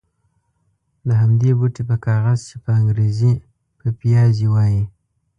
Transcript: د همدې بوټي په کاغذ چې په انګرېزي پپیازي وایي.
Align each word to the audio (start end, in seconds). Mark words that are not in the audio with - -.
د 1.07 1.09
همدې 1.21 1.51
بوټي 1.57 1.83
په 1.89 1.95
کاغذ 2.05 2.39
چې 2.49 2.55
په 2.63 2.69
انګرېزي 2.79 3.33
پپیازي 3.79 4.47
وایي. 4.53 4.83